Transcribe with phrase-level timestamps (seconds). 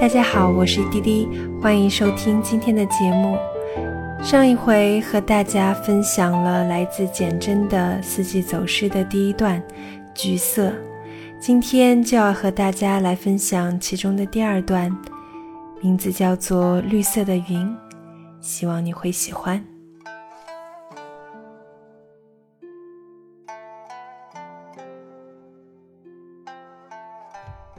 [0.00, 1.28] 大家好，我是滴滴，
[1.60, 3.36] 欢迎收听今天的节目。
[4.22, 9.60] 上一回和大家分享了来自简真的四季走失的第一段
[10.14, 10.72] “橘色”，
[11.40, 14.96] 今天就要和大家来分享其中的第二段，
[15.82, 17.76] 名字叫做“绿色的云”，
[18.40, 19.62] 希望你会喜欢。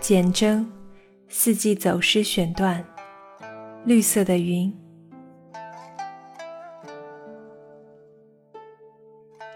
[0.02, 0.79] 简真。
[1.32, 2.84] 四季走诗选段：
[3.86, 4.74] 绿色的云。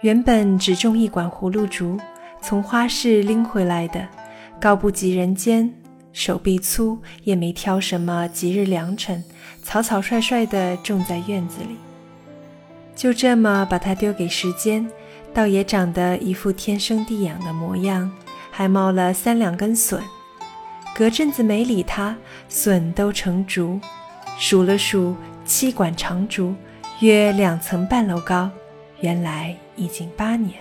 [0.01, 1.99] 原本只种一管葫芦竹，
[2.39, 4.07] 从花市拎回来的，
[4.61, 5.73] 高不及人肩，
[6.11, 9.23] 手臂粗，也没挑什么吉日良辰，
[9.63, 11.75] 草草率率地种在院子里。
[12.95, 14.87] 就这么把它丢给时间，
[15.33, 18.11] 倒也长得一副天生地养的模样，
[18.51, 19.99] 还冒了三两根笋。
[20.95, 22.15] 隔阵子没理它，
[22.47, 23.79] 笋都成竹，
[24.37, 26.53] 数了数，七管长竹，
[26.99, 28.49] 约两层半楼高。
[28.99, 30.53] 原来已经八年。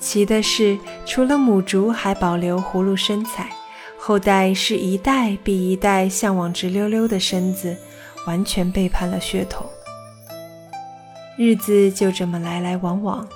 [0.00, 3.50] 奇的是，除了母竹还保留葫芦身材，
[3.98, 7.76] 后代是一代比一代向往直溜溜的身子，
[8.26, 9.66] 完全背叛了血统。
[11.36, 13.28] 日子就这么来来往往，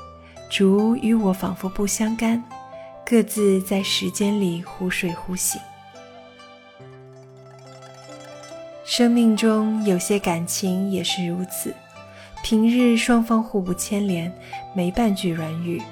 [0.48, 2.42] 竹与我仿佛不相干。
[3.10, 5.60] 各自在时间里忽睡忽醒。
[8.84, 11.74] 生命中有些感情也是如此，
[12.40, 14.32] 平日双方互不牵连，
[14.76, 15.82] 没半句软语；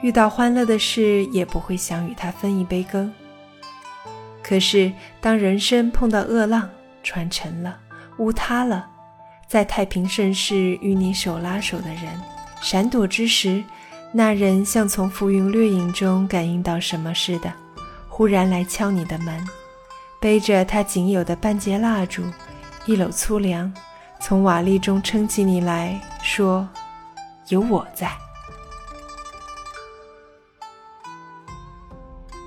[0.00, 3.12] 遇到欢乐的事，也不会想与他分一杯羹。
[4.42, 4.90] 可是
[5.20, 6.70] 当人生碰到恶浪，
[7.02, 7.78] 船沉了，
[8.16, 8.88] 屋塌了，
[9.46, 12.18] 在太平盛世与你手拉手的人，
[12.62, 13.62] 闪躲之时。
[14.16, 17.52] 那人像从浮云掠影中感应到什么似的，
[18.08, 19.44] 忽然来敲你的门，
[20.20, 22.22] 背着他仅有的半截蜡烛，
[22.86, 23.74] 一篓粗粮，
[24.20, 26.68] 从瓦砾中撑起你来说
[27.50, 28.08] ：“有我在。”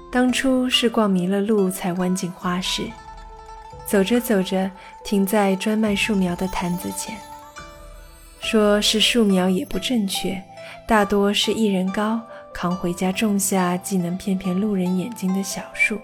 [0.09, 2.83] 当初是逛迷了路才弯进花市，
[3.85, 4.71] 走着走着
[5.03, 7.13] 停在专卖树苗的摊子前，
[8.39, 10.41] 说是树苗也不正确。
[10.85, 12.19] 大多是一人高，
[12.53, 15.99] 扛回家种下，既能骗骗路人眼睛的小树。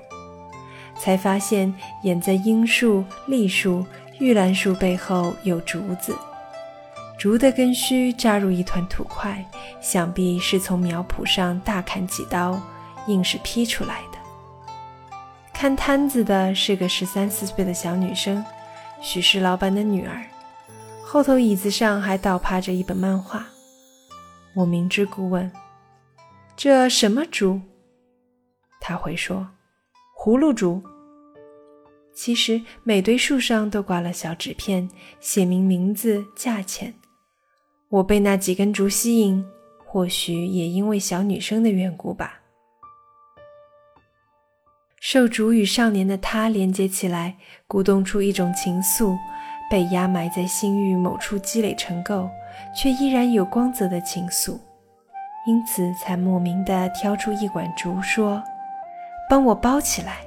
[1.00, 3.86] 才发现掩在樱树、栗树、
[4.20, 6.16] 玉兰树背后有竹子，
[7.18, 9.44] 竹的根须扎入一团土块，
[9.82, 12.62] 想必是从苗圃上大砍几刀，
[13.08, 14.20] 硬是劈出来的。
[15.52, 18.44] 看摊子的是个十三四岁的小女生，
[19.02, 20.22] 许是老板的女儿，
[21.04, 23.46] 后头椅子上还倒趴着一本漫画。
[24.56, 25.52] 我明知故问
[26.56, 27.60] ：“这什么竹？”
[28.80, 29.48] 他回说
[30.16, 30.84] ：“葫芦竹。”
[32.14, 34.88] 其实每堆树上都挂了小纸片，
[35.20, 36.94] 写明名字、价钱。
[37.90, 39.44] 我被那几根竹吸引，
[39.84, 42.42] 或许也因为小女生的缘故吧。
[45.00, 49.18] 受竹与少年的他连接起来，鼓动出一种情愫，
[49.70, 52.30] 被压埋在心域某处积累成垢。
[52.76, 54.58] 却依然有光泽的情愫，
[55.48, 58.44] 因此才莫名地挑出一管竹，说
[59.30, 60.18] ：“帮我包起来。”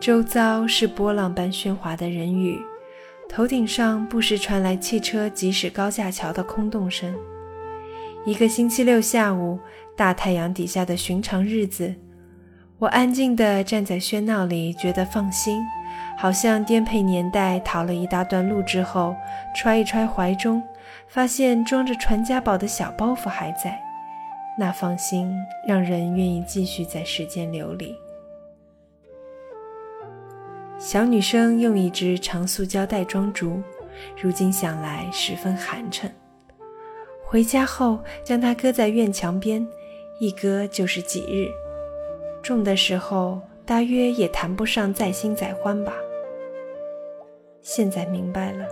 [0.00, 2.58] 周遭是波浪般喧哗的人语，
[3.28, 7.14] 头顶上不时传来汽车疾驶高架桥的空洞声。
[8.24, 9.58] 一个星期六下午，
[9.96, 11.94] 大太阳底下的寻常日子，
[12.78, 15.60] 我安静地站在喧闹里，觉得放心。
[16.20, 19.14] 好像颠沛年代逃了一大段路之后，
[19.54, 20.60] 揣一揣怀中，
[21.06, 23.80] 发现装着传家宝的小包袱还在，
[24.58, 25.32] 那放心
[25.64, 27.94] 让人愿意继续在世间流离。
[30.76, 33.62] 小女生用一只长塑胶袋装竹，
[34.20, 36.10] 如今想来十分寒碜。
[37.24, 39.64] 回家后将它搁在院墙边，
[40.18, 41.48] 一搁就是几日。
[42.42, 45.92] 种的时候大约也谈不上再新再欢吧。
[47.68, 48.66] 现在明白了，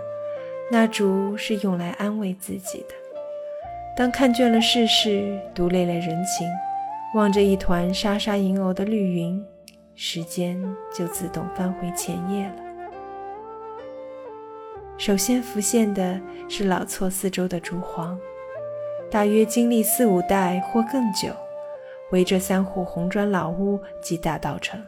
[0.71, 2.95] 那竹是用来安慰自己的。
[3.95, 6.47] 当看倦了世事，读累了人情，
[7.13, 9.45] 望着一团沙沙银藕的绿云，
[9.93, 10.59] 时间
[10.91, 12.55] 就自动翻回前页了。
[14.97, 18.19] 首先浮现的是老厝四周的竹黄，
[19.11, 21.29] 大约经历四五代或更久，
[22.11, 24.83] 围着三户红砖老屋及大道城。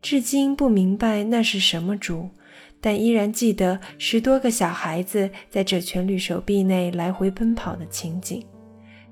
[0.00, 2.30] 至今不明白那是什么竹。
[2.80, 8.44] 但依然记得十多个小孩子在这圈绿手臂内来回奔跑的情景，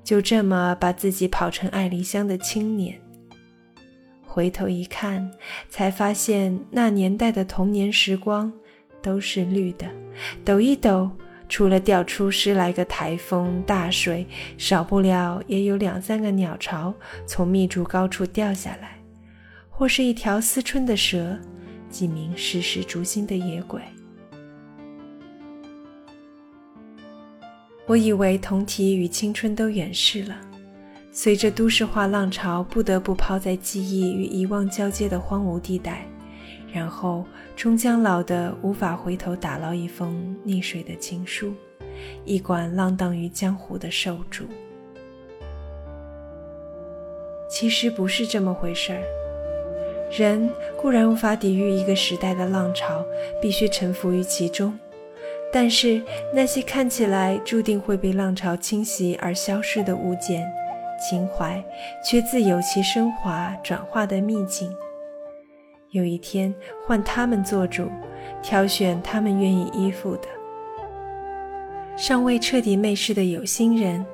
[0.03, 2.99] 就这么把自己跑成爱梨乡的青年。
[4.25, 5.31] 回头一看，
[5.69, 8.51] 才发现那年代的童年时光
[9.01, 9.87] 都是绿的。
[10.45, 11.09] 抖一抖，
[11.49, 14.27] 除了掉出十来个台风大水，
[14.57, 16.93] 少不了也有两三个鸟巢
[17.25, 18.99] 从密竹高处掉下来，
[19.69, 21.37] 或是一条思春的蛇，
[21.89, 23.81] 几名时时逐心的野鬼。
[27.85, 30.35] 我以为同体与青春都远逝了，
[31.11, 36.05] 随着都市化浪潮，不得不抛在记忆与遗忘交接的荒芜地带，
[36.69, 37.25] 然后
[37.55, 41.53] 终将老得无法回头打捞一封溺水的情书，
[42.25, 44.43] 一管浪荡于江湖的瘦竹。
[47.49, 49.01] 其实不是这么回事儿，
[50.09, 53.05] 人固然无法抵御一个时代的浪潮，
[53.41, 54.77] 必须臣服于其中。
[55.51, 56.01] 但是
[56.33, 60.45] 那些看起来注定会被浪潮侵袭而消失的物件、
[60.99, 61.63] 情怀，
[62.03, 64.69] 却自有其升华转化的秘境。
[65.91, 66.53] 有一天
[66.85, 67.89] 换他们做主，
[68.41, 70.27] 挑选他们愿意依附的。
[71.95, 74.05] 尚未彻底媚世的有心人，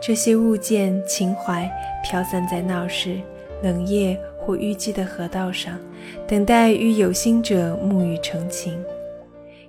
[0.00, 1.70] 这些物件、情怀
[2.02, 3.20] 飘散在闹市、
[3.62, 5.78] 冷夜或淤积的河道上，
[6.26, 8.82] 等待与有心者沐浴成情。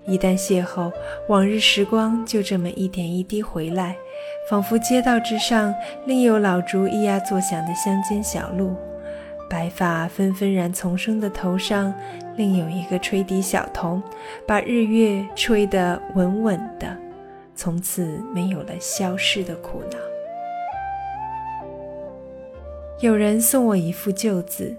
[0.05, 0.91] 一旦邂逅，
[1.29, 3.95] 往日时光就这么一点一滴回来，
[4.49, 5.73] 仿佛街道之上
[6.05, 8.75] 另有老竹咿呀作响的乡间小路，
[9.49, 11.93] 白发纷纷然丛生的头上，
[12.35, 14.03] 另有一个吹笛小童，
[14.45, 16.97] 把日月吹得稳稳的，
[17.55, 20.12] 从此没有了消逝的苦恼。
[23.03, 24.73] 有人送我一副旧字：“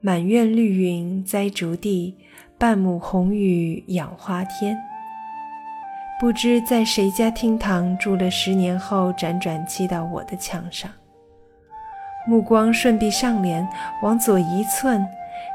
[0.00, 2.16] 满院绿云栽竹地。”
[2.56, 4.74] 半亩红雨养花天，
[6.18, 10.90] 不知在谁家厅堂住了十年后，辗转寄到我的墙上。
[12.26, 13.68] 目光顺壁上帘，
[14.02, 15.06] 往左一寸，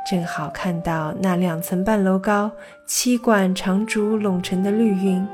[0.07, 2.51] 正好看到那两层半楼高、
[2.85, 5.27] 七管长竹拢成的绿云，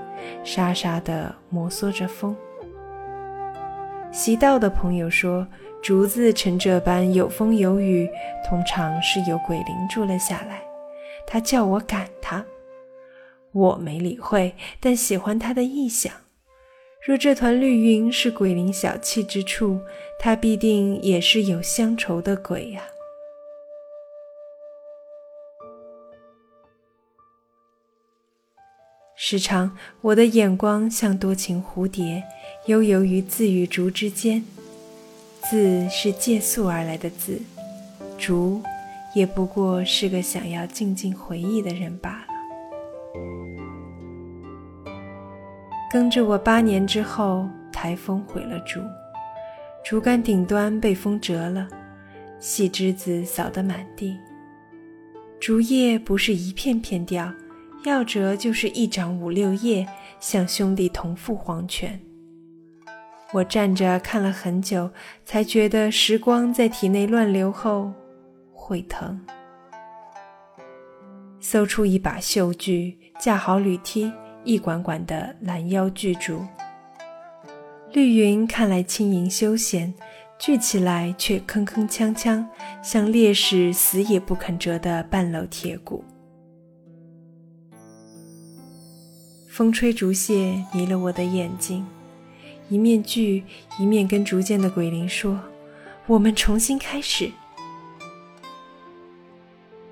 [0.45, 2.33] 沙沙地摩挲着风。
[4.11, 5.45] 习道的朋友说，
[5.81, 8.09] 竹子成这般有风有雨，
[8.47, 10.61] 通常是有鬼灵住了下来。
[11.25, 12.45] 他叫我赶他，
[13.51, 16.11] 我没理会，但喜欢他的意象。
[17.05, 19.79] 若这团绿云是鬼灵小憩之处，
[20.19, 22.81] 他必定也是有乡愁的鬼呀。
[29.15, 32.23] 时常，我的眼光像多情蝴蝶，
[32.65, 34.43] 悠游于字与竹之间。
[35.49, 37.41] 字是借宿而来的字，
[38.17, 38.61] 竹。
[39.15, 42.27] 也不过是个想要静静回忆的人罢了。
[45.91, 48.79] 跟着我八年之后，台风毁了竹，
[49.83, 51.67] 竹竿顶端被风折了，
[52.39, 54.15] 细枝子扫得满地。
[55.39, 57.33] 竹叶不是一片片掉，
[57.83, 59.87] 要折就是一掌五六叶，
[60.19, 61.99] 像兄弟同赴黄泉。
[63.33, 64.89] 我站着看了很久，
[65.25, 67.91] 才觉得时光在体内乱流后。
[68.69, 69.19] 会疼。
[71.39, 74.11] 搜出一把绣锯，架好铝梯，
[74.43, 76.45] 一管管的拦腰锯竹。
[77.91, 79.91] 绿云看来轻盈休闲，
[80.37, 82.45] 锯起来却铿铿锵锵，
[82.83, 86.03] 像烈士死也不肯折的半篓铁骨。
[89.49, 91.83] 风吹竹屑迷了我的眼睛，
[92.69, 93.43] 一面锯，
[93.79, 95.39] 一面跟逐渐的鬼灵说
[96.07, 97.31] ：“我们重新开始。”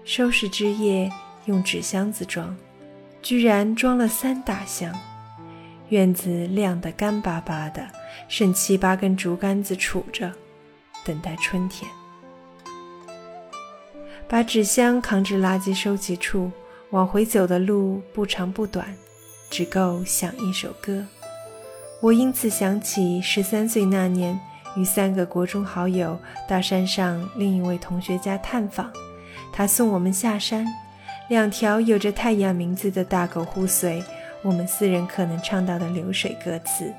[0.05, 1.11] 收拾枝叶，
[1.45, 2.55] 用纸箱子装，
[3.21, 4.93] 居然装了三大箱。
[5.89, 7.87] 院子晾得干巴巴的，
[8.27, 10.31] 剩七八根竹竿子杵着，
[11.03, 11.89] 等待春天。
[14.27, 16.51] 把纸箱扛至垃圾收集处，
[16.91, 18.93] 往回走的路不长不短，
[19.49, 21.03] 只够响一首歌。
[21.99, 24.39] 我因此想起十三岁那年，
[24.75, 28.91] 与三个国中好友到山上另一位同学家探访。
[29.51, 30.65] 他送我们下山，
[31.27, 34.03] 两条有着太阳名字的大狗互随。
[34.43, 36.93] 我们四人可能唱到的流水歌词：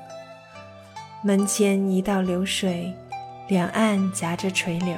[1.23, 2.93] 门前一道流水，
[3.47, 4.95] 两岸夹着垂柳，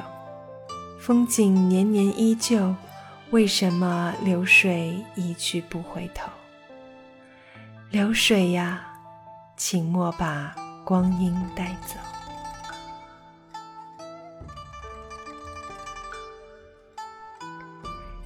[0.99, 2.75] 风景年年依旧。
[3.29, 6.29] 为什么流水一去不回头？
[7.91, 8.90] 流水呀，
[9.63, 11.93] 请莫把光阴带走。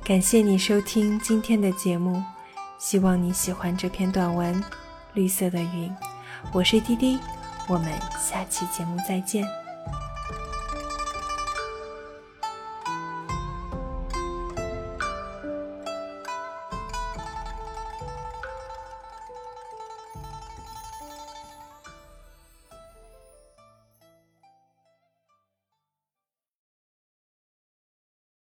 [0.01, 2.23] 感谢你收听今天的节目，
[2.79, 4.63] 希望你喜欢这篇短文
[5.13, 5.89] 《绿色的云》。
[6.53, 7.19] 我是滴滴，
[7.67, 9.45] 我们下期节目再见。